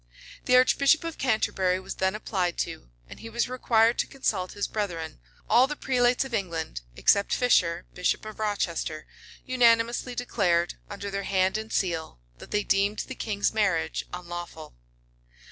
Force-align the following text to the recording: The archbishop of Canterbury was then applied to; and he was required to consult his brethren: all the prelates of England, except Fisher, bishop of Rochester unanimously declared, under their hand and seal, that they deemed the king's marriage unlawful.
The 0.45 0.55
archbishop 0.55 1.03
of 1.03 1.19
Canterbury 1.19 1.79
was 1.79 1.97
then 2.01 2.15
applied 2.15 2.57
to; 2.65 2.89
and 3.07 3.19
he 3.19 3.29
was 3.29 3.47
required 3.47 3.99
to 3.99 4.07
consult 4.07 4.53
his 4.53 4.67
brethren: 4.67 5.19
all 5.47 5.67
the 5.67 5.75
prelates 5.75 6.25
of 6.25 6.33
England, 6.33 6.81
except 6.95 7.31
Fisher, 7.35 7.85
bishop 7.93 8.25
of 8.25 8.39
Rochester 8.39 9.05
unanimously 9.45 10.15
declared, 10.15 10.73
under 10.89 11.11
their 11.11 11.25
hand 11.29 11.55
and 11.55 11.71
seal, 11.71 12.19
that 12.39 12.49
they 12.49 12.63
deemed 12.63 12.97
the 13.05 13.13
king's 13.13 13.53
marriage 13.53 14.03
unlawful. 14.11 14.73